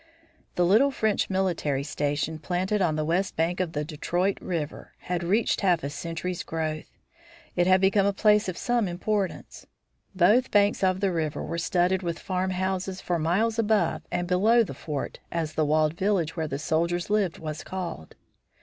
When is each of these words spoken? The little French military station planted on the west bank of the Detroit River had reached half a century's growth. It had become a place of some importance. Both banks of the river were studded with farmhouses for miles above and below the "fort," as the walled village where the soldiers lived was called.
The 0.55 0.65
little 0.65 0.89
French 0.89 1.29
military 1.29 1.83
station 1.83 2.39
planted 2.39 2.81
on 2.81 2.95
the 2.95 3.05
west 3.05 3.35
bank 3.35 3.59
of 3.59 3.73
the 3.73 3.85
Detroit 3.85 4.39
River 4.41 4.93
had 5.01 5.23
reached 5.23 5.61
half 5.61 5.83
a 5.83 5.91
century's 5.91 6.41
growth. 6.41 6.85
It 7.55 7.67
had 7.67 7.79
become 7.81 8.07
a 8.07 8.11
place 8.11 8.49
of 8.49 8.57
some 8.57 8.87
importance. 8.87 9.67
Both 10.15 10.49
banks 10.49 10.83
of 10.83 11.01
the 11.01 11.11
river 11.11 11.43
were 11.43 11.59
studded 11.59 12.01
with 12.01 12.17
farmhouses 12.17 12.99
for 12.99 13.19
miles 13.19 13.59
above 13.59 14.01
and 14.11 14.27
below 14.27 14.63
the 14.63 14.73
"fort," 14.73 15.19
as 15.31 15.53
the 15.53 15.65
walled 15.65 15.93
village 15.93 16.35
where 16.35 16.47
the 16.47 16.57
soldiers 16.57 17.11
lived 17.11 17.37
was 17.37 17.63
called. 17.63 18.15